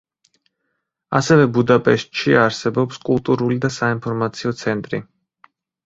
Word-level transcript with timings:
ასევე 1.19 1.43
ბუდაპეშტში 1.59 2.35
არსებობს 2.47 3.01
კულტურული 3.11 3.63
და 3.67 3.75
საინფორმაციო 3.79 4.59
ცენტრი. 4.67 5.07